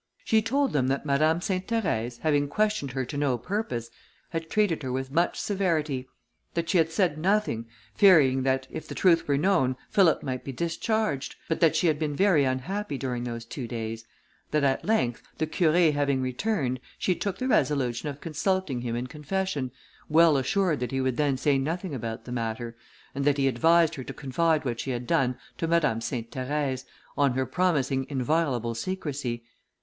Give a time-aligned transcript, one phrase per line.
[0.25, 3.91] She told them that Madame Sainte Therèse, having questioned her to no purpose,
[4.31, 6.07] had treated her with much severity;
[6.55, 10.51] that she had said nothing, fearing, that if the truth were known, Philip might be
[10.51, 14.03] discharged, but that she had been very unhappy during those two days;
[14.49, 19.05] that at length, the Curé having returned, she took the resolution of consulting him in
[19.05, 19.71] confession,
[20.09, 22.75] well assured that he would then say nothing about the matter;
[23.13, 26.85] and that he advised her to confide what she had done to Madame Sainte Therèse,
[27.15, 29.43] on her promising inviolable secrecy.